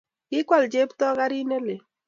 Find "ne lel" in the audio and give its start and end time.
1.47-1.81